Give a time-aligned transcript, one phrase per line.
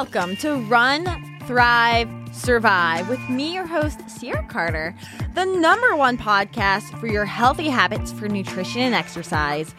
[0.00, 1.04] Welcome to Run,
[1.46, 4.96] Thrive, Survive with me, your host, Ciara Carter,
[5.34, 9.74] the number one podcast for your healthy habits for nutrition and exercise,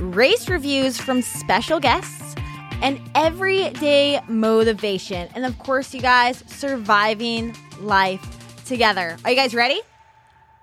[0.00, 2.36] race reviews from special guests,
[2.80, 5.28] and everyday motivation.
[5.34, 9.18] And of course, you guys, surviving life together.
[9.26, 9.82] Are you guys ready?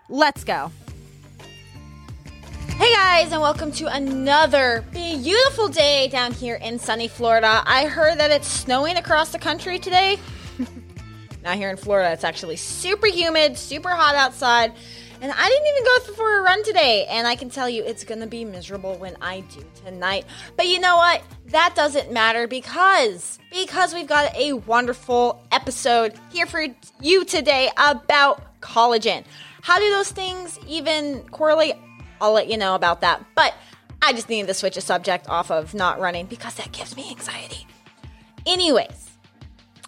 [0.09, 0.71] Let's go.
[2.75, 7.61] Hey guys, and welcome to another beautiful day down here in sunny Florida.
[7.65, 10.17] I heard that it's snowing across the country today.
[11.43, 14.73] now, here in Florida, it's actually super humid, super hot outside,
[15.21, 17.05] and I didn't even go for a run today.
[17.05, 20.25] And I can tell you, it's gonna be miserable when I do tonight.
[20.57, 21.21] But you know what?
[21.49, 26.65] That doesn't matter because because we've got a wonderful episode here for
[26.99, 29.25] you today about collagen.
[29.61, 31.75] How do those things even correlate?
[32.23, 33.21] I'll let you know about that.
[33.35, 33.53] But
[34.01, 37.09] I just needed to switch a subject off of not running because that gives me
[37.09, 37.67] anxiety.
[38.45, 39.11] Anyways,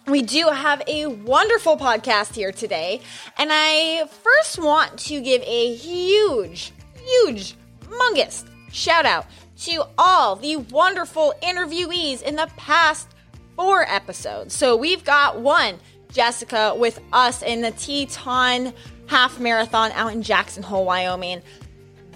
[0.06, 3.00] we do have a wonderful podcast here today.
[3.38, 9.24] And I first want to give a huge, huge, humongous shout out
[9.60, 13.08] to all the wonderful interviewees in the past
[13.56, 14.54] four episodes.
[14.54, 15.78] So we've got one,
[16.12, 18.74] Jessica, with us in the Teton
[19.06, 21.40] Half Marathon out in Jackson Hole, Wyoming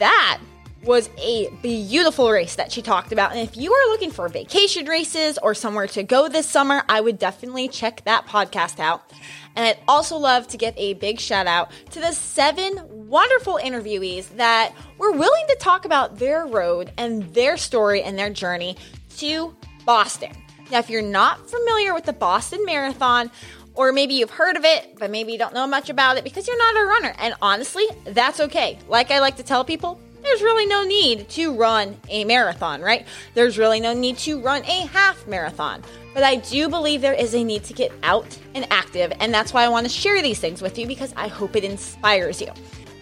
[0.00, 0.40] that
[0.82, 3.32] was a beautiful race that she talked about.
[3.32, 7.00] And if you are looking for vacation races or somewhere to go this summer, I
[7.00, 9.12] would definitely check that podcast out.
[9.56, 14.28] And I'd also love to give a big shout out to the seven wonderful interviewees
[14.36, 18.76] that were willing to talk about their road and their story and their journey
[19.18, 19.54] to
[19.84, 20.32] Boston.
[20.70, 23.30] Now, if you're not familiar with the Boston Marathon,
[23.74, 26.46] or maybe you've heard of it, but maybe you don't know much about it because
[26.46, 27.14] you're not a runner.
[27.18, 28.78] And honestly, that's okay.
[28.88, 33.06] Like I like to tell people, there's really no need to run a marathon, right?
[33.34, 35.82] There's really no need to run a half marathon.
[36.12, 39.54] But I do believe there is a need to get out and active, and that's
[39.54, 42.48] why I want to share these things with you because I hope it inspires you.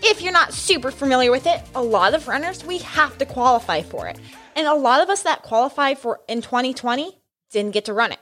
[0.03, 3.83] If you're not super familiar with it, a lot of runners, we have to qualify
[3.83, 4.19] for it.
[4.55, 7.19] And a lot of us that qualified for in 2020
[7.51, 8.19] didn't get to run it.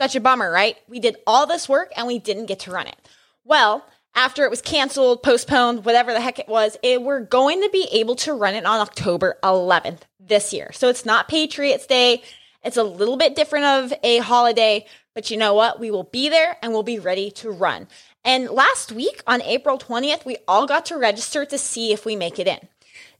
[0.00, 0.78] Such a bummer, right?
[0.88, 2.96] We did all this work and we didn't get to run it.
[3.44, 3.84] Well,
[4.14, 7.86] after it was canceled, postponed, whatever the heck it was, it, we're going to be
[7.92, 10.70] able to run it on October 11th this year.
[10.72, 12.22] So it's not Patriots Day.
[12.64, 15.78] It's a little bit different of a holiday, but you know what?
[15.78, 17.86] We will be there and we'll be ready to run.
[18.24, 22.16] And last week on April 20th, we all got to register to see if we
[22.16, 22.68] make it in.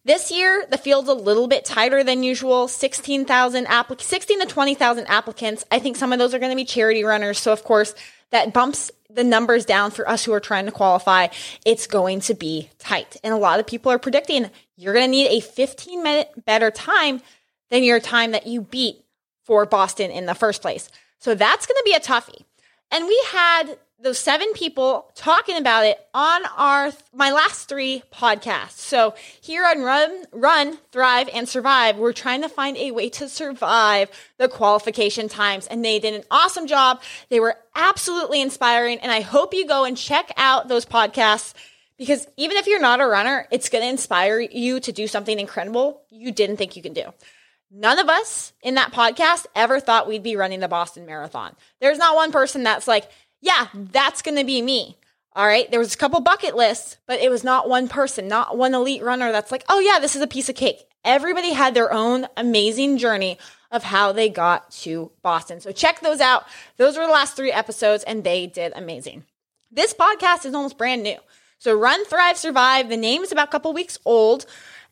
[0.04, 5.06] This year, the field's a little bit tighter than usual 16,000 applic- 16 to 20,000
[5.06, 5.64] applicants.
[5.70, 7.38] I think some of those are going to be charity runners.
[7.38, 7.94] So, of course,
[8.30, 11.28] that bumps the numbers down for us who are trying to qualify.
[11.66, 13.16] It's going to be tight.
[13.22, 16.70] And a lot of people are predicting you're going to need a 15 minute better
[16.70, 17.20] time
[17.70, 19.04] than your time that you beat
[19.44, 20.88] for Boston in the first place.
[21.18, 22.44] So, that's going to be a toughie.
[22.90, 28.78] And we had those seven people talking about it on our my last three podcasts.
[28.78, 33.28] So here on Run, Run, Thrive, and Survive, we're trying to find a way to
[33.28, 37.02] survive the qualification times, and they did an awesome job.
[37.28, 41.54] They were absolutely inspiring, and I hope you go and check out those podcasts
[41.98, 45.38] because even if you're not a runner, it's going to inspire you to do something
[45.38, 47.12] incredible you didn't think you can do.
[47.70, 51.54] None of us in that podcast ever thought we'd be running the Boston Marathon.
[51.80, 53.08] There's not one person that's like,
[53.40, 54.96] yeah, that's going to be me.
[55.34, 55.70] All right.
[55.70, 59.02] There was a couple bucket lists, but it was not one person, not one elite
[59.02, 60.84] runner that's like, oh, yeah, this is a piece of cake.
[61.04, 63.38] Everybody had their own amazing journey
[63.70, 65.60] of how they got to Boston.
[65.60, 66.44] So check those out.
[66.76, 69.24] Those were the last three episodes, and they did amazing.
[69.70, 71.16] This podcast is almost brand new.
[71.58, 72.88] So Run, Thrive, Survive.
[72.88, 74.46] The name is about a couple weeks old,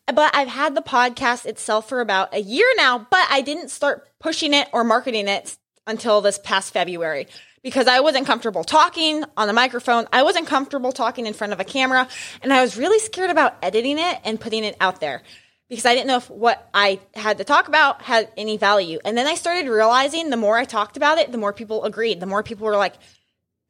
[0.06, 4.08] but I've had the podcast itself for about a year now, but I didn't start
[4.20, 7.26] pushing it or marketing it until this past February
[7.62, 10.06] because I wasn't comfortable talking on the microphone.
[10.12, 12.08] I wasn't comfortable talking in front of a camera.
[12.42, 15.22] And I was really scared about editing it and putting it out there
[15.68, 18.98] because I didn't know if what I had to talk about had any value.
[19.04, 22.20] And then I started realizing the more I talked about it, the more people agreed.
[22.20, 22.94] The more people were like,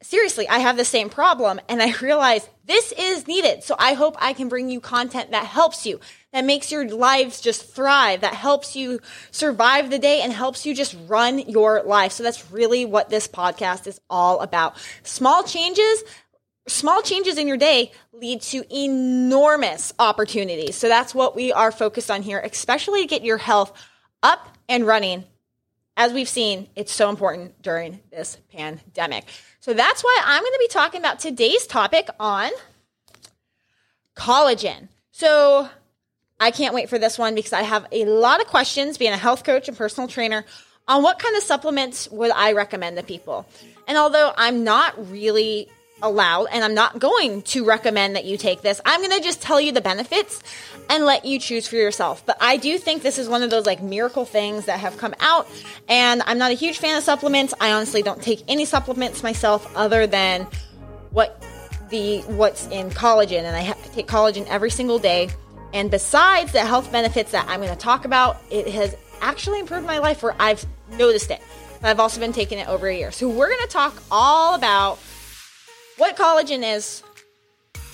[0.01, 1.59] seriously, I have the same problem.
[1.67, 3.63] And I realized this is needed.
[3.63, 5.99] So I hope I can bring you content that helps you,
[6.31, 8.99] that makes your lives just thrive, that helps you
[9.31, 12.11] survive the day and helps you just run your life.
[12.11, 14.77] So that's really what this podcast is all about.
[15.03, 16.03] Small changes
[16.69, 20.75] small changes in your day lead to enormous opportunities.
[20.75, 23.73] So that's what we are focused on here, especially to get your health
[24.23, 25.25] up and running.
[25.97, 29.25] As we've seen, it's so important during this pandemic.
[29.59, 32.51] So that's why I'm going to be talking about today's topic on
[34.15, 34.87] collagen.
[35.11, 35.69] So
[36.39, 39.17] I can't wait for this one because I have a lot of questions being a
[39.17, 40.45] health coach and personal trainer
[40.87, 43.45] on what kind of supplements would I recommend to people.
[43.87, 45.69] And although I'm not really
[46.01, 49.41] allowed and I'm not going to recommend that you take this, I'm going to just
[49.41, 50.41] tell you the benefits
[50.89, 52.25] and let you choose for yourself.
[52.25, 55.13] But I do think this is one of those like miracle things that have come
[55.19, 55.47] out.
[55.87, 57.53] And I'm not a huge fan of supplements.
[57.59, 60.47] I honestly don't take any supplements myself other than
[61.11, 61.43] what
[61.89, 65.29] the what's in collagen and I take collagen every single day.
[65.73, 69.85] And besides the health benefits that I'm going to talk about, it has actually improved
[69.85, 71.41] my life where I've noticed it.
[71.81, 73.11] I've also been taking it over a year.
[73.11, 74.99] So we're going to talk all about
[75.97, 77.03] what collagen is,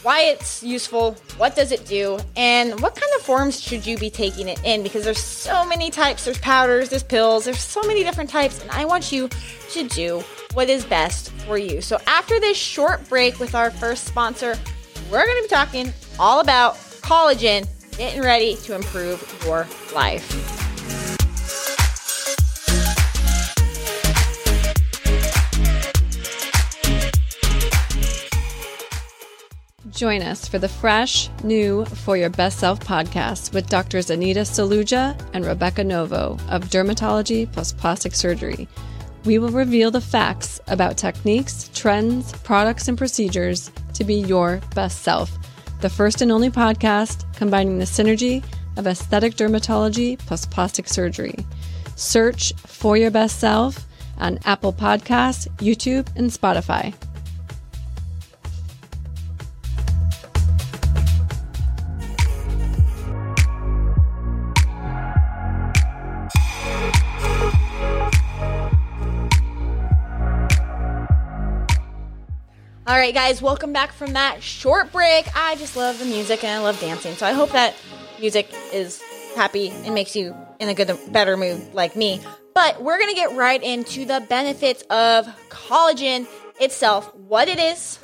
[0.02, 4.10] why it's useful, what does it do, and what kind of forms should you be
[4.10, 6.26] taking it in because there's so many types.
[6.26, 9.30] There's powders, there's pills, there's so many different types, and I want you
[9.72, 10.24] to do
[10.54, 11.82] what is best for you.
[11.82, 14.56] So after this short break with our first sponsor,
[15.12, 17.68] we're going to be talking all about collagen,
[17.98, 20.26] getting ready to improve your life.
[29.92, 35.16] Join us for the fresh, new For Your Best Self podcast with Doctors Anita Saluja
[35.34, 38.68] and Rebecca Novo of Dermatology plus Plastic Surgery.
[39.26, 45.04] We will reveal the facts about techniques, trends, products, and procedures to be your best
[45.04, 45.32] self.
[45.82, 48.44] The first and only podcast combining the synergy
[48.78, 51.36] of aesthetic dermatology plus plastic surgery.
[51.96, 53.86] Search For Your Best Self
[54.18, 56.94] on Apple Podcasts, YouTube, and Spotify.
[73.06, 75.28] Right, guys, welcome back from that short break.
[75.36, 77.14] I just love the music and I love dancing.
[77.14, 77.76] So I hope that
[78.20, 79.00] music is
[79.36, 82.20] happy and makes you in a good, better mood like me.
[82.56, 86.26] But we're going to get right into the benefits of collagen
[86.60, 88.00] itself what it is,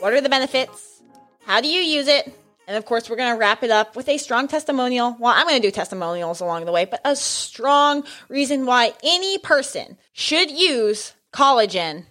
[0.00, 1.00] what are the benefits,
[1.46, 2.36] how do you use it,
[2.66, 5.16] and of course, we're going to wrap it up with a strong testimonial.
[5.20, 9.38] Well, I'm going to do testimonials along the way, but a strong reason why any
[9.38, 12.06] person should use collagen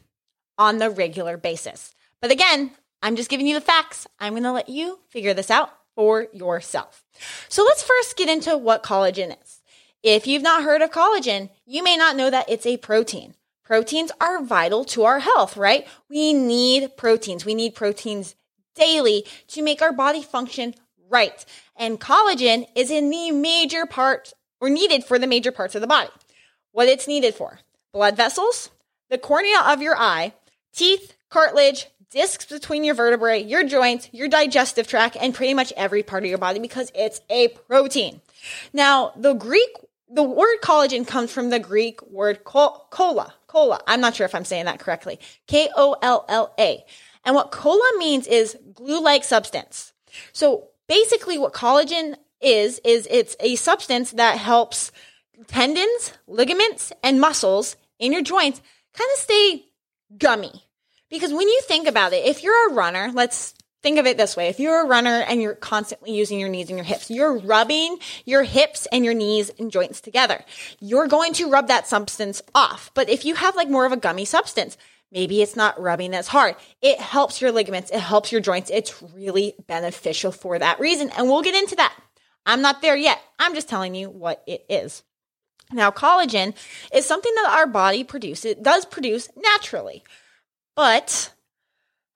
[0.57, 1.93] on the regular basis.
[2.23, 2.71] But again,
[3.01, 4.07] I'm just giving you the facts.
[4.17, 7.03] I'm going to let you figure this out for yourself.
[7.49, 9.61] So let's first get into what collagen is.
[10.03, 13.35] If you've not heard of collagen, you may not know that it's a protein.
[13.65, 15.85] Proteins are vital to our health, right?
[16.09, 17.43] We need proteins.
[17.43, 18.35] We need proteins
[18.73, 20.75] daily to make our body function
[21.09, 21.43] right.
[21.75, 24.31] And collagen is in the major part
[24.61, 26.09] or needed for the major parts of the body.
[26.71, 27.59] What it's needed for
[27.91, 28.69] blood vessels,
[29.09, 30.31] the cornea of your eye,
[30.73, 36.03] teeth, cartilage, discs between your vertebrae, your joints, your digestive tract, and pretty much every
[36.03, 38.21] part of your body because it's a protein.
[38.71, 39.69] Now, the Greek,
[40.09, 43.33] the word collagen comes from the Greek word kolla.
[43.47, 43.81] Kolla.
[43.87, 45.19] I'm not sure if I'm saying that correctly.
[45.47, 46.85] K O L L A.
[47.25, 49.93] And what kolla means is glue like substance.
[50.31, 54.91] So basically, what collagen is, is it's a substance that helps
[55.47, 58.61] tendons, ligaments, and muscles in your joints
[58.93, 59.65] kind of stay
[60.17, 60.63] gummy.
[61.13, 64.35] Because when you think about it, if you're a runner, let's think of it this
[64.35, 64.47] way.
[64.47, 67.99] If you're a runner and you're constantly using your knees and your hips, you're rubbing
[68.25, 70.43] your hips and your knees and joints together.
[70.79, 72.89] You're going to rub that substance off.
[72.95, 74.75] But if you have like more of a gummy substance,
[75.11, 76.55] maybe it's not rubbing as hard.
[76.81, 77.91] It helps your ligaments.
[77.91, 78.71] It helps your joints.
[78.71, 81.11] It's really beneficial for that reason.
[81.11, 81.95] And we'll get into that.
[82.47, 83.21] I'm not there yet.
[83.37, 85.03] I'm just telling you what it is.
[85.71, 86.55] Now, collagen
[86.91, 90.03] is something that our body produces, it does produce naturally.
[90.75, 91.33] But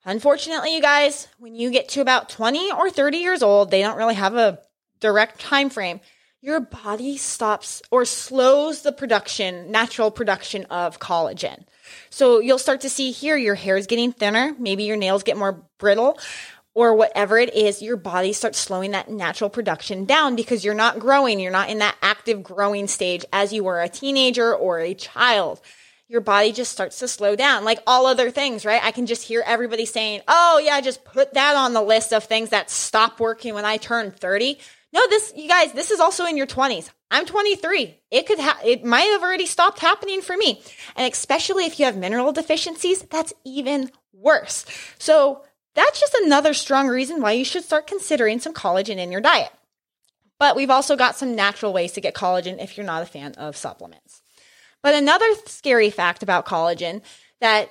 [0.04, 3.96] unfortunately, you guys, when you get to about 20 or 30 years old, they don't
[3.96, 4.60] really have a
[5.00, 6.00] direct time frame.
[6.40, 11.64] Your body stops or slows the production, natural production of collagen.
[12.10, 15.36] So you'll start to see here your hair is getting thinner, maybe your nails get
[15.36, 16.18] more brittle
[16.78, 21.00] or whatever it is, your body starts slowing that natural production down because you're not
[21.00, 21.40] growing.
[21.40, 25.60] You're not in that active growing stage as you were a teenager or a child
[26.08, 28.82] your body just starts to slow down, like all other things, right?
[28.82, 32.24] I can just hear everybody saying, oh, yeah, just put that on the list of
[32.24, 34.58] things that stop working when I turn 30.
[34.92, 36.88] No, this, you guys, this is also in your 20s.
[37.10, 37.94] I'm 23.
[38.10, 40.62] It could ha- it might have already stopped happening for me.
[40.96, 44.64] And especially if you have mineral deficiencies, that's even worse.
[44.98, 45.42] So
[45.74, 49.50] that's just another strong reason why you should start considering some collagen in your diet.
[50.38, 53.32] But we've also got some natural ways to get collagen if you're not a fan
[53.34, 54.22] of supplements.
[54.82, 57.02] But another scary fact about collagen
[57.40, 57.70] that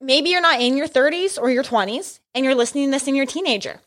[0.00, 3.14] maybe you're not in your 30s or your 20s and you're listening to this in
[3.14, 3.80] your teenager,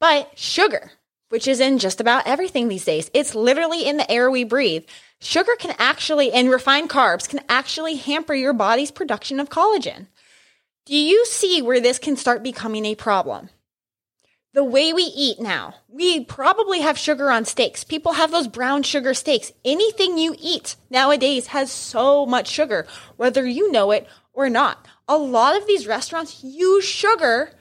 [0.00, 0.92] but sugar,
[1.28, 4.84] which is in just about everything these days, it's literally in the air we breathe.
[5.20, 10.06] sugar can actually, and refined carbs can actually hamper your body's production of collagen.
[10.84, 13.50] Do you see where this can start becoming a problem?
[14.54, 17.84] The way we eat now, we probably have sugar on steaks.
[17.84, 19.50] People have those brown sugar steaks.
[19.64, 24.86] Anything you eat nowadays has so much sugar, whether you know it or not.
[25.08, 27.52] A lot of these restaurants use sugar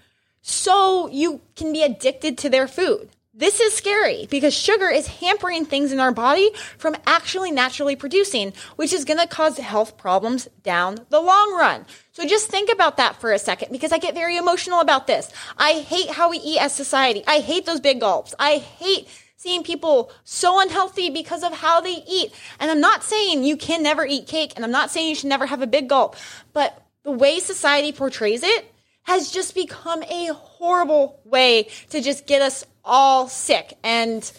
[0.41, 3.07] so you can be addicted to their food.
[3.33, 8.51] This is scary because sugar is hampering things in our body from actually naturally producing,
[8.75, 11.85] which is going to cause health problems down the long run.
[12.11, 15.31] So just think about that for a second because I get very emotional about this.
[15.57, 17.23] I hate how we eat as society.
[17.25, 18.35] I hate those big gulps.
[18.37, 19.07] I hate
[19.37, 22.33] seeing people so unhealthy because of how they eat.
[22.59, 25.29] And I'm not saying you can never eat cake and I'm not saying you should
[25.29, 26.17] never have a big gulp,
[26.51, 28.65] but the way society portrays it
[29.03, 33.77] has just become a horrible way to just get us all sick.
[33.83, 34.29] And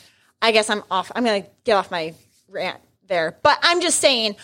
[0.40, 1.10] I guess I'm off.
[1.14, 2.14] I'm going to get off my
[2.48, 3.38] rant there.
[3.42, 4.36] But I'm just saying,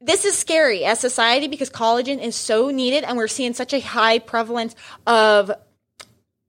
[0.00, 3.80] this is scary as society because collagen is so needed and we're seeing such a
[3.80, 4.74] high prevalence
[5.06, 5.50] of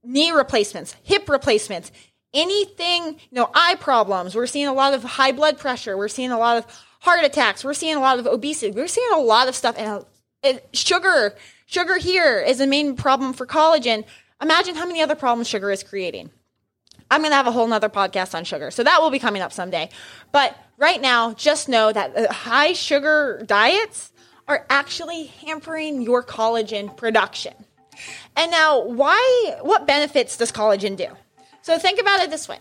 [0.04, 1.92] knee replacements, hip replacements,
[2.34, 4.36] anything, you know, eye problems.
[4.36, 5.98] We're seeing a lot of high blood pressure.
[5.98, 6.66] We're seeing a lot of
[7.02, 7.64] heart attacks.
[7.64, 8.72] We're seeing a lot of obesity.
[8.72, 10.06] We're seeing a lot of stuff and
[10.44, 11.36] uh, sugar
[11.72, 14.04] Sugar here is the main problem for collagen.
[14.42, 16.30] Imagine how many other problems sugar is creating.
[17.12, 18.72] I'm going to have a whole nother podcast on sugar.
[18.72, 19.90] So that will be coming up someday.
[20.32, 24.12] But right now, just know that uh, high sugar diets
[24.48, 27.54] are actually hampering your collagen production.
[28.36, 31.08] And now, why, what benefits does collagen do?
[31.62, 32.60] So think about it this way.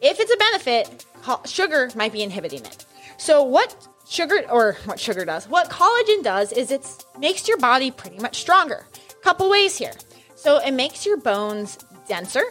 [0.00, 1.04] If it's a benefit,
[1.46, 2.84] sugar might be inhibiting it.
[3.16, 6.86] So what sugar or what sugar does what collagen does is it
[7.18, 8.86] makes your body pretty much stronger
[9.22, 9.92] couple ways here
[10.34, 11.76] so it makes your bones
[12.08, 12.44] denser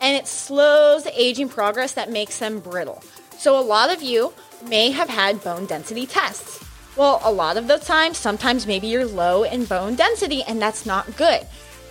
[0.00, 3.02] and it slows the aging progress that makes them brittle
[3.36, 4.32] so a lot of you
[4.68, 6.64] may have had bone density tests
[6.96, 10.86] well a lot of the time sometimes maybe you're low in bone density and that's
[10.86, 11.46] not good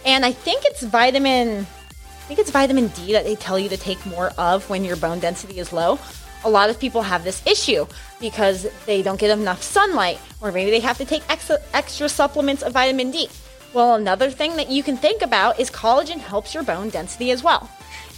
[0.05, 3.77] and i think it's vitamin i think it's vitamin d that they tell you to
[3.77, 5.97] take more of when your bone density is low
[6.43, 7.85] a lot of people have this issue
[8.19, 12.63] because they don't get enough sunlight, or maybe they have to take extra, extra supplements
[12.63, 13.29] of vitamin D.
[13.73, 17.43] Well, another thing that you can think about is collagen helps your bone density as
[17.43, 17.69] well.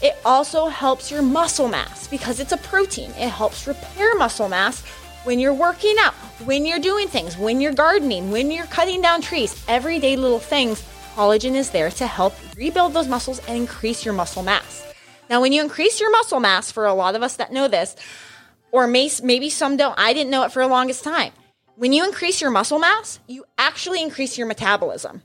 [0.02, 3.12] It also helps your muscle mass because it's a protein.
[3.12, 4.84] It helps repair muscle mass
[5.24, 6.16] when you're working out,
[6.46, 10.82] when you're doing things, when you're gardening, when you're cutting down trees, everyday little things.
[11.16, 14.84] Collagen is there to help rebuild those muscles and increase your muscle mass.
[15.30, 17.96] Now, when you increase your muscle mass, for a lot of us that know this,
[18.72, 21.32] or may, maybe some don't, I didn't know it for the longest time.
[21.76, 25.22] When you increase your muscle mass, you actually increase your metabolism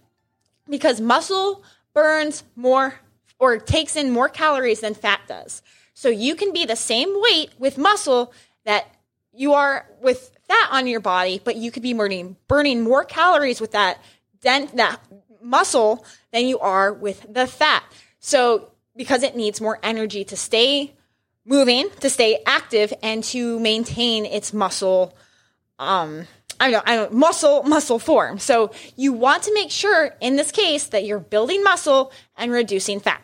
[0.68, 1.62] because muscle
[1.94, 2.94] burns more
[3.38, 5.62] or takes in more calories than fat does.
[5.94, 8.32] So you can be the same weight with muscle
[8.64, 8.86] that
[9.32, 13.60] you are with fat on your body, but you could be burning burning more calories
[13.60, 13.98] with that
[14.40, 15.00] dent that
[15.42, 17.82] muscle than you are with the fat.
[18.18, 20.94] So because it needs more energy to stay
[21.44, 25.16] moving, to stay active, and to maintain its muscle.
[25.78, 26.26] Um,
[26.58, 28.38] I don't know, I don't muscle muscle form.
[28.38, 33.00] So you want to make sure in this case that you're building muscle and reducing
[33.00, 33.22] fat.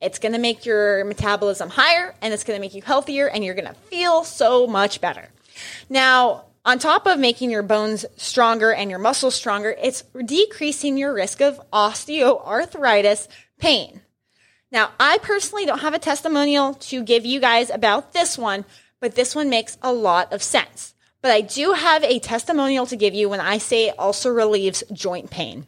[0.00, 3.44] It's going to make your metabolism higher and it's going to make you healthier and
[3.44, 5.28] you're going to feel so much better.
[5.88, 11.14] Now, on top of making your bones stronger and your muscles stronger, it's decreasing your
[11.14, 13.28] risk of osteoarthritis
[13.58, 14.00] pain.
[14.72, 18.64] Now, I personally don't have a testimonial to give you guys about this one,
[19.00, 20.94] but this one makes a lot of sense.
[21.22, 24.84] But I do have a testimonial to give you when I say it also relieves
[24.92, 25.66] joint pain.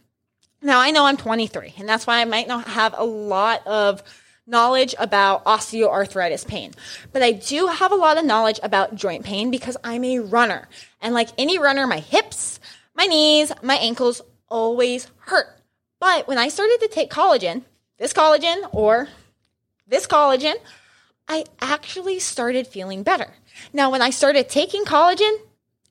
[0.62, 4.02] Now, I know I'm 23, and that's why I might not have a lot of
[4.46, 6.72] knowledge about osteoarthritis pain,
[7.12, 10.68] but I do have a lot of knowledge about joint pain because I'm a runner.
[11.00, 12.60] And like any runner, my hips,
[12.94, 15.46] my knees, my ankles always hurt.
[16.00, 17.62] But when I started to take collagen,
[17.98, 19.08] this collagen or
[19.86, 20.54] this collagen,
[21.28, 23.32] I actually started feeling better.
[23.72, 25.32] Now, when I started taking collagen,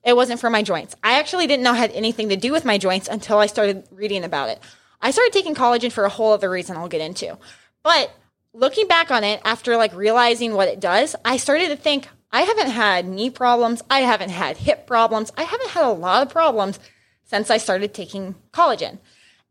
[0.04, 0.94] it wasn't for my joints.
[1.02, 3.88] I actually didn't know it had anything to do with my joints until I started
[3.90, 4.60] reading about it.
[5.00, 7.38] I started taking collagen for a whole other reason I'll get into.
[7.82, 8.14] But
[8.54, 12.42] looking back on it after like realizing what it does, I started to think I
[12.42, 16.32] haven't had knee problems, I haven't had hip problems, I haven't had a lot of
[16.32, 16.78] problems
[17.24, 18.98] since I started taking collagen.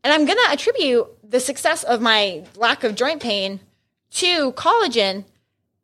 [0.04, 3.60] And I'm going to attribute the success of my lack of joint pain
[4.12, 5.24] to collagen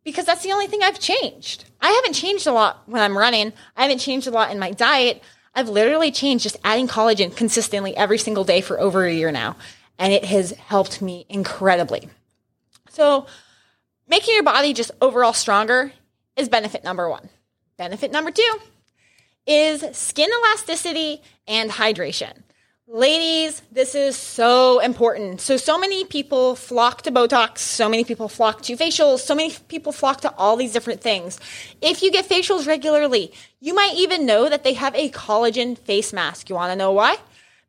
[0.05, 1.65] because that's the only thing I've changed.
[1.81, 3.53] I haven't changed a lot when I'm running.
[3.77, 5.23] I haven't changed a lot in my diet.
[5.55, 9.57] I've literally changed just adding collagen consistently every single day for over a year now.
[9.99, 12.09] And it has helped me incredibly.
[12.99, 13.27] So
[14.09, 15.93] making your body just overall stronger
[16.35, 17.29] is benefit number one.
[17.77, 18.59] Benefit number two
[19.47, 22.43] is skin elasticity and hydration.
[22.89, 25.41] Ladies, this is so important.
[25.41, 29.55] So, so many people flock to Botox, so many people flock to facials, so many
[29.69, 31.39] people flock to all these different things.
[31.81, 36.13] If you get facials regularly, you might even know that they have a collagen face
[36.13, 36.49] mask.
[36.49, 37.19] You want to know why?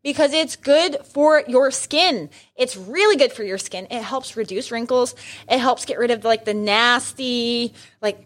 [0.03, 2.29] Because it's good for your skin.
[2.55, 3.87] It's really good for your skin.
[3.91, 5.13] It helps reduce wrinkles.
[5.49, 8.25] It helps get rid of like the nasty, like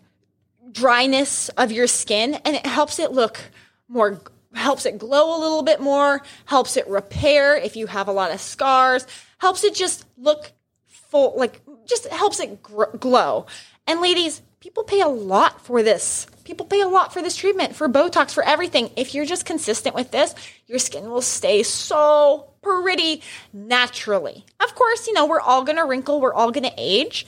[0.71, 3.39] dryness of your skin and it helps it look
[3.87, 4.21] more
[4.53, 8.31] helps it glow a little bit more, helps it repair if you have a lot
[8.31, 9.07] of scars,
[9.39, 10.51] helps it just look
[10.85, 13.45] full, like just helps it gr- glow.
[13.87, 16.25] And ladies, people pay a lot for this.
[16.45, 18.89] People pay a lot for this treatment, for Botox, for everything.
[18.95, 20.33] If you're just consistent with this,
[20.67, 24.45] your skin will stay so pretty naturally.
[24.61, 27.25] Of course, you know, we're all gonna wrinkle, we're all gonna age,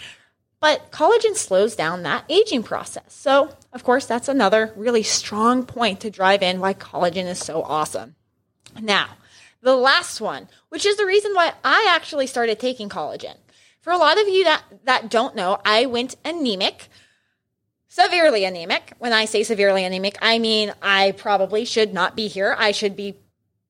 [0.61, 3.13] but collagen slows down that aging process.
[3.13, 7.63] So, of course, that's another really strong point to drive in why collagen is so
[7.63, 8.15] awesome.
[8.81, 9.09] Now,
[9.61, 13.35] the last one, which is the reason why I actually started taking collagen.
[13.81, 16.87] For a lot of you that, that don't know, I went anemic,
[17.87, 18.93] severely anemic.
[18.99, 22.55] When I say severely anemic, I mean I probably should not be here.
[22.57, 23.15] I should be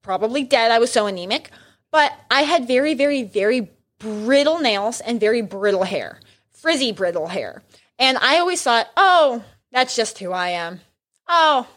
[0.01, 0.72] probably dead.
[0.72, 1.50] I was so anemic.
[1.91, 6.19] But I had very, very, very brittle nails and very brittle hair
[6.65, 7.62] frizzy brittle hair.
[8.00, 10.81] And I always thought, oh, that's just who I am.
[11.27, 11.67] Oh,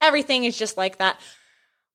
[0.00, 1.20] everything is just like that.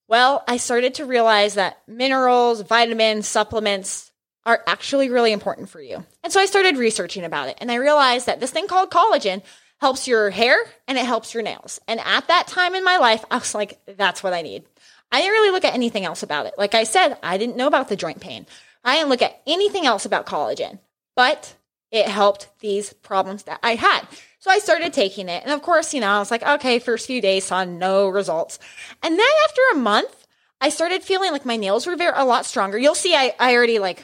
[0.09, 4.11] Well, I started to realize that minerals, vitamins, supplements
[4.45, 6.03] are actually really important for you.
[6.25, 7.57] And so I started researching about it.
[7.61, 9.43] And I realized that this thing called collagen
[9.81, 10.57] helps your hair
[10.87, 11.81] and it helps your nails.
[11.87, 14.63] And at that time in my life, I was like, that's what I need.
[15.11, 16.53] I didn't really look at anything else about it.
[16.57, 18.45] Like I said, I didn't know about the joint pain.
[18.83, 20.79] I didn't look at anything else about collagen.
[21.15, 21.55] But
[21.91, 24.01] it helped these problems that I had.
[24.39, 25.43] So I started taking it.
[25.43, 28.59] And of course, you know, I was like, okay, first few days saw no results.
[29.01, 30.27] And then after a month,
[30.61, 32.77] I started feeling like my nails were very, a lot stronger.
[32.77, 34.03] You'll see I, I already like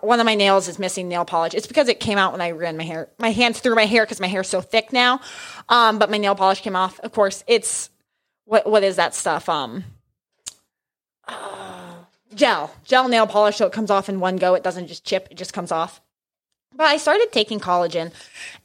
[0.00, 1.54] one of my nails is missing nail polish.
[1.54, 4.04] It's because it came out when I ran my hair, my hands through my hair
[4.04, 5.20] because my hair's so thick now.
[5.68, 6.98] Um, but my nail polish came off.
[7.00, 7.90] Of course, it's
[8.44, 9.48] what what is that stuff?
[9.48, 9.84] Um,
[11.26, 11.94] uh,
[12.34, 13.56] gel, gel nail polish.
[13.56, 14.54] So it comes off in one go.
[14.54, 15.28] It doesn't just chip.
[15.30, 16.00] It just comes off.
[16.74, 18.12] But I started taking collagen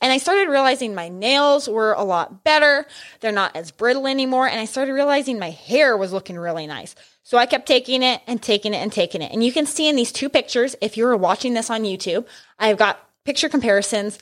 [0.01, 2.85] and I started realizing my nails were a lot better.
[3.21, 4.47] They're not as brittle anymore.
[4.47, 6.93] And I started realizing my hair was looking really nice.
[7.23, 9.31] So I kept taking it and taking it and taking it.
[9.31, 12.25] And you can see in these two pictures, if you're watching this on YouTube,
[12.57, 14.17] I've got picture comparisons.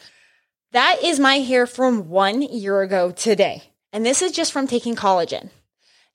[0.71, 3.63] That is my hair from one year ago today.
[3.91, 5.49] And this is just from taking collagen.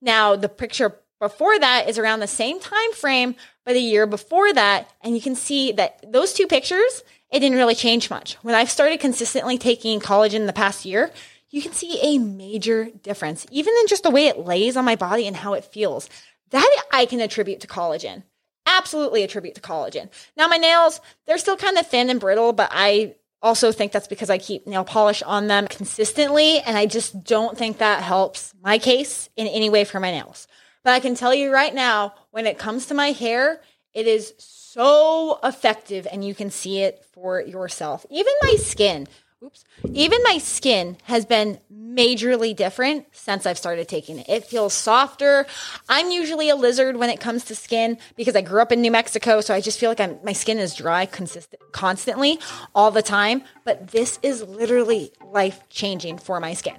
[0.00, 4.52] Now, the picture before that is around the same time frame, but a year before
[4.52, 4.90] that.
[5.00, 8.34] And you can see that those two pictures, it didn't really change much.
[8.42, 11.10] When I've started consistently taking collagen in the past year,
[11.50, 14.96] you can see a major difference, even in just the way it lays on my
[14.96, 16.10] body and how it feels.
[16.54, 18.22] That I can attribute to collagen.
[18.64, 20.08] Absolutely attribute to collagen.
[20.36, 24.06] Now, my nails, they're still kind of thin and brittle, but I also think that's
[24.06, 26.60] because I keep nail polish on them consistently.
[26.60, 30.46] And I just don't think that helps my case in any way for my nails.
[30.84, 33.60] But I can tell you right now, when it comes to my hair,
[33.92, 38.06] it is so effective and you can see it for yourself.
[38.10, 39.08] Even my skin,
[39.44, 44.28] oops, even my skin has been majorly different since I've started taking it.
[44.28, 45.46] It feels softer.
[45.88, 48.90] I'm usually a lizard when it comes to skin because I grew up in New
[48.90, 52.38] Mexico, so I just feel like I'm, my skin is dry consistent constantly
[52.74, 56.76] all the time, but this is literally life changing for my skin.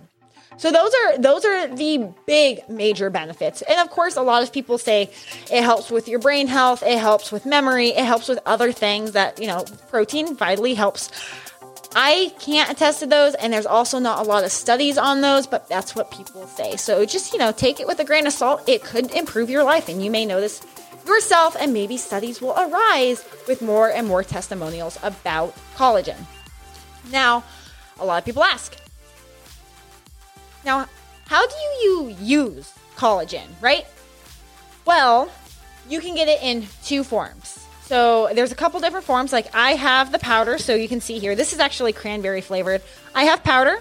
[0.57, 3.61] So those are those are the big major benefits.
[3.61, 5.11] And of course, a lot of people say
[5.51, 9.11] it helps with your brain health, it helps with memory, it helps with other things
[9.11, 11.11] that, you know, protein vitally helps.
[11.97, 15.47] I can't attest to those and there's also not a lot of studies on those,
[15.47, 16.75] but that's what people say.
[16.75, 18.67] So just, you know, take it with a grain of salt.
[18.67, 20.61] It could improve your life and you may notice
[21.07, 26.17] yourself and maybe studies will arise with more and more testimonials about collagen.
[27.11, 27.45] Now,
[27.97, 28.75] a lot of people ask,
[30.65, 30.87] now,
[31.27, 33.85] how do you use collagen, right?
[34.85, 35.31] Well,
[35.87, 37.64] you can get it in two forms.
[37.85, 39.31] So there's a couple different forms.
[39.31, 41.35] Like I have the powder, so you can see here.
[41.35, 42.81] This is actually cranberry flavored.
[43.13, 43.77] I have powder.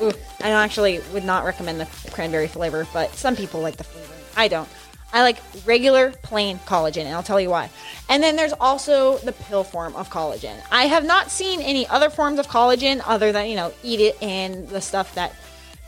[0.00, 4.14] Ooh, I actually would not recommend the cranberry flavor, but some people like the flavor.
[4.36, 4.68] I don't.
[5.12, 5.36] I like
[5.66, 7.68] regular plain collagen, and I'll tell you why.
[8.08, 10.56] And then there's also the pill form of collagen.
[10.70, 14.16] I have not seen any other forms of collagen other than, you know, eat it
[14.22, 15.34] and the stuff that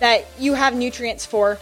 [0.01, 1.59] that you have nutrients for,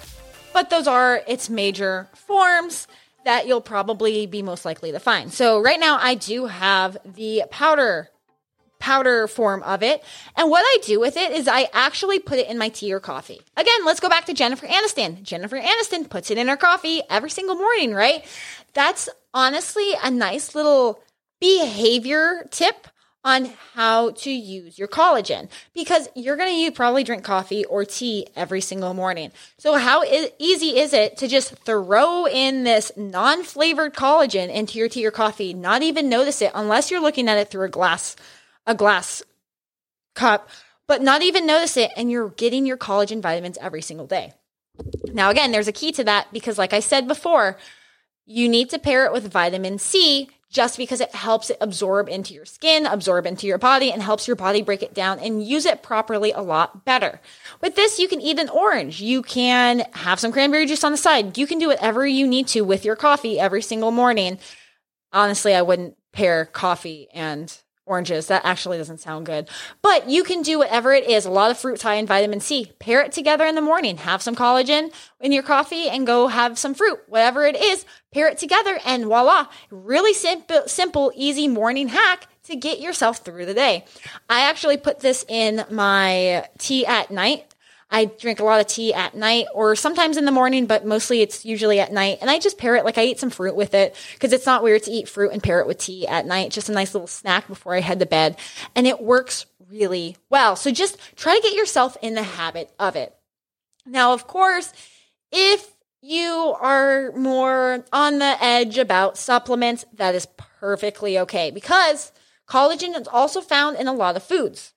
[0.52, 2.88] but those are its major forms
[3.24, 5.32] that you'll probably be most likely to find.
[5.32, 8.08] So right now I do have the powder
[8.82, 10.02] powder form of it.
[10.36, 12.98] And what I do with it is I actually put it in my tea or
[12.98, 13.40] coffee.
[13.56, 15.22] Again, let's go back to Jennifer Aniston.
[15.22, 18.26] Jennifer Aniston puts it in her coffee every single morning, right?
[18.74, 21.00] That's honestly a nice little
[21.40, 22.88] behavior tip
[23.24, 28.26] on how to use your collagen because you're going to probably drink coffee or tea
[28.34, 29.30] every single morning.
[29.58, 30.02] So how
[30.38, 35.54] easy is it to just throw in this non-flavored collagen into your tea or coffee,
[35.54, 38.16] not even notice it unless you're looking at it through a glass
[38.66, 39.22] a glass
[40.14, 40.48] cup,
[40.86, 44.32] but not even notice it and you're getting your collagen vitamins every single day.
[45.12, 47.56] Now again, there's a key to that because like I said before,
[48.26, 52.34] you need to pair it with vitamin C just because it helps it absorb into
[52.34, 55.64] your skin, absorb into your body, and helps your body break it down and use
[55.64, 57.20] it properly a lot better.
[57.62, 59.00] With this, you can eat an orange.
[59.00, 61.38] You can have some cranberry juice on the side.
[61.38, 64.38] You can do whatever you need to with your coffee every single morning.
[65.10, 68.26] Honestly, I wouldn't pair coffee and oranges.
[68.28, 69.48] That actually doesn't sound good.
[69.80, 71.24] But you can do whatever it is.
[71.24, 72.72] A lot of fruits high in vitamin C.
[72.78, 73.98] Pair it together in the morning.
[73.98, 77.00] Have some collagen in your coffee and go have some fruit.
[77.08, 79.48] Whatever it is, pair it together and voila.
[79.70, 83.84] Really simple, simple, easy morning hack to get yourself through the day.
[84.28, 87.51] I actually put this in my tea at night
[87.92, 91.20] I drink a lot of tea at night or sometimes in the morning, but mostly
[91.20, 92.18] it's usually at night.
[92.22, 94.62] And I just pair it like I eat some fruit with it because it's not
[94.62, 96.50] weird to eat fruit and pair it with tea at night.
[96.52, 98.38] Just a nice little snack before I head to bed.
[98.74, 100.56] And it works really well.
[100.56, 103.14] So just try to get yourself in the habit of it.
[103.84, 104.72] Now, of course,
[105.30, 110.26] if you are more on the edge about supplements, that is
[110.60, 112.10] perfectly okay because
[112.48, 114.71] collagen is also found in a lot of foods.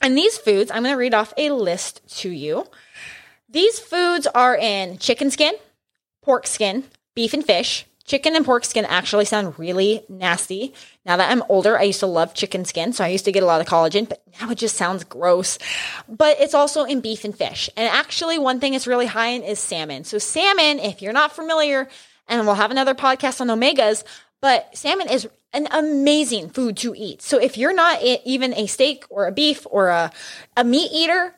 [0.00, 2.66] And these foods, I'm going to read off a list to you.
[3.48, 5.54] These foods are in chicken skin,
[6.22, 6.84] pork skin,
[7.14, 7.86] beef and fish.
[8.04, 10.74] Chicken and pork skin actually sound really nasty.
[11.04, 13.42] Now that I'm older, I used to love chicken skin, so I used to get
[13.44, 15.58] a lot of collagen, but now it just sounds gross.
[16.08, 17.70] But it's also in beef and fish.
[17.76, 20.02] And actually, one thing it's really high in is salmon.
[20.02, 21.88] So, salmon, if you're not familiar,
[22.26, 24.02] and we'll have another podcast on omegas,
[24.40, 27.22] but salmon is an amazing food to eat.
[27.22, 30.12] So if you're not even a steak or a beef or a,
[30.56, 31.34] a meat eater,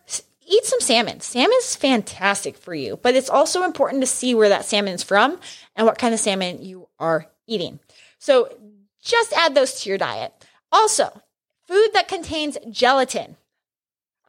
[0.47, 1.21] eat some salmon.
[1.21, 5.03] Salmon is fantastic for you, but it's also important to see where that salmon is
[5.03, 5.39] from
[5.77, 7.79] and what kind of salmon you are eating.
[8.19, 8.55] So
[9.03, 10.33] just add those to your diet.
[10.71, 11.23] Also,
[11.67, 13.37] food that contains gelatin.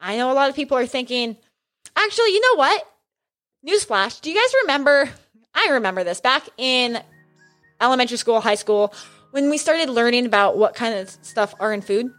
[0.00, 1.36] I know a lot of people are thinking,
[1.96, 2.86] actually, you know what?
[3.66, 5.10] Newsflash, do you guys remember?
[5.54, 7.00] I remember this back in
[7.80, 8.92] elementary school, high school
[9.34, 12.14] when we started learning about what kind of stuff are in food,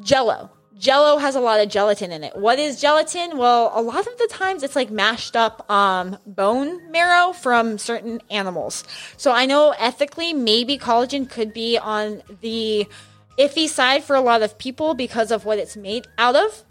[0.00, 0.50] jello.
[0.76, 2.34] Jello has a lot of gelatin in it.
[2.34, 3.38] What is gelatin?
[3.38, 8.20] Well, a lot of the times it's like mashed up um, bone marrow from certain
[8.30, 8.82] animals.
[9.16, 12.88] So I know ethically, maybe collagen could be on the
[13.38, 16.64] iffy side for a lot of people because of what it's made out of.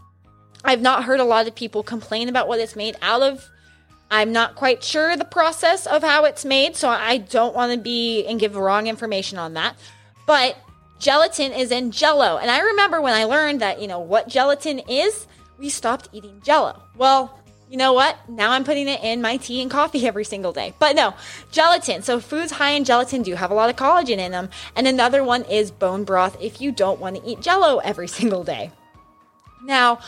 [0.66, 3.50] I've not heard a lot of people complain about what it's made out of
[4.12, 7.78] I'm not quite sure the process of how it's made, so I don't want to
[7.78, 9.76] be and give wrong information on that.
[10.26, 10.58] But
[11.00, 12.38] gelatin is in jello.
[12.38, 16.42] And I remember when I learned that, you know, what gelatin is, we stopped eating
[16.44, 16.82] jello.
[16.98, 18.18] Well, you know what?
[18.28, 20.74] Now I'm putting it in my tea and coffee every single day.
[20.80, 21.14] But no,
[21.52, 22.02] gelatin.
[22.02, 24.50] So foods high in gelatin do have a lot of collagen in them.
[24.76, 28.44] And another one is bone broth if you don't want to eat jello every single
[28.44, 28.72] day.
[29.64, 30.00] Now,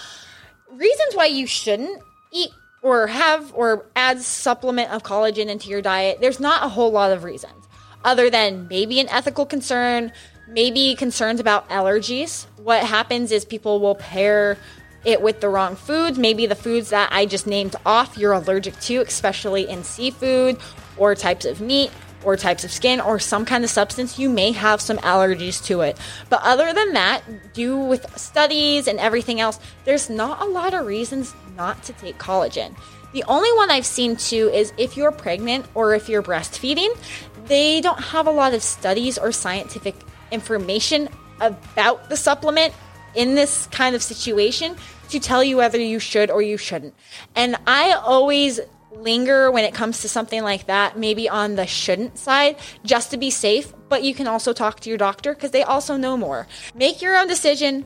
[0.71, 2.49] reasons why you shouldn't eat
[2.81, 7.11] or have or add supplement of collagen into your diet, there's not a whole lot
[7.11, 7.67] of reasons
[8.03, 10.11] other than maybe an ethical concern,
[10.47, 12.45] maybe concerns about allergies.
[12.57, 14.57] What happens is people will pair
[15.03, 18.79] it with the wrong foods, maybe the foods that I just named off you're allergic
[18.81, 20.57] to, especially in seafood
[20.97, 21.91] or types of meat
[22.23, 25.81] or types of skin or some kind of substance, you may have some allergies to
[25.81, 25.97] it.
[26.29, 30.85] But other than that, due with studies and everything else, there's not a lot of
[30.85, 32.75] reasons not to take collagen.
[33.13, 36.95] The only one I've seen too is if you're pregnant or if you're breastfeeding,
[37.45, 39.95] they don't have a lot of studies or scientific
[40.31, 41.09] information
[41.41, 42.73] about the supplement
[43.15, 44.75] in this kind of situation
[45.09, 46.93] to tell you whether you should or you shouldn't.
[47.35, 52.17] And I always linger when it comes to something like that, maybe on the shouldn't
[52.17, 53.73] side, just to be safe.
[53.89, 56.47] But you can also talk to your doctor because they also know more.
[56.75, 57.85] Make your own decision,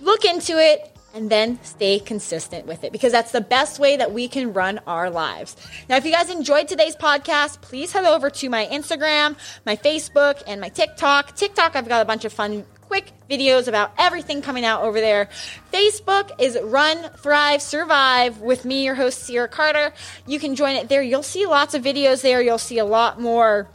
[0.00, 4.12] look into it, and then stay consistent with it because that's the best way that
[4.12, 5.56] we can run our lives.
[5.88, 10.42] Now, if you guys enjoyed today's podcast, please head over to my Instagram, my Facebook,
[10.46, 11.34] and my TikTok.
[11.34, 15.28] TikTok, I've got a bunch of fun quick videos about everything coming out over there.
[15.72, 19.92] Facebook is Run, Thrive, Survive with me, your host, Ciara Carter.
[20.26, 21.02] You can join it there.
[21.02, 22.40] You'll see lots of videos there.
[22.40, 23.68] You'll see a lot more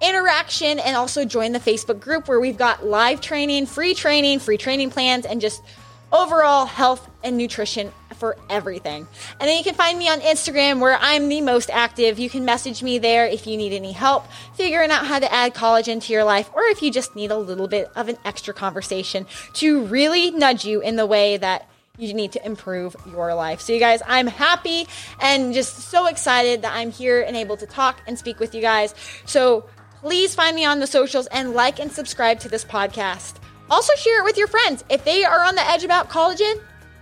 [0.00, 4.56] interaction and also join the Facebook group where we've got live training, free training, free
[4.56, 5.62] training plans, and just
[6.12, 9.06] overall health and nutrition for everything.
[9.40, 12.18] And then you can find me on Instagram where I'm the most active.
[12.18, 15.54] You can message me there if you need any help figuring out how to add
[15.54, 18.52] collagen to your life or if you just need a little bit of an extra
[18.52, 21.68] conversation to really nudge you in the way that
[21.98, 23.60] you need to improve your life.
[23.60, 24.86] So, you guys, I'm happy
[25.20, 28.60] and just so excited that I'm here and able to talk and speak with you
[28.60, 28.94] guys.
[29.26, 29.64] So,
[30.00, 33.34] please find me on the socials and like and subscribe to this podcast.
[33.70, 34.84] Also, share it with your friends.
[34.88, 36.60] If they are on the edge about collagen,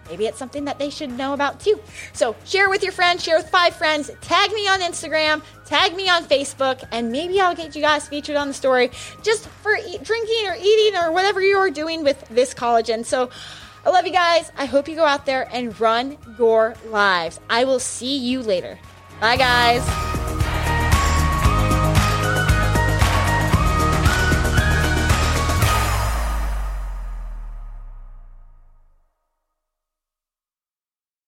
[0.08, 1.80] maybe it's something that they should know about too.
[2.12, 6.08] So, share with your friends, share with five friends, tag me on Instagram, tag me
[6.08, 8.90] on Facebook, and maybe I'll get you guys featured on the story
[9.22, 13.04] just for drinking or eating or whatever you're doing with this collagen.
[13.04, 13.30] So,
[13.84, 14.50] I love you guys.
[14.58, 17.38] I hope you go out there and run your lives.
[17.48, 18.78] I will see you later.
[19.20, 20.25] Bye, guys.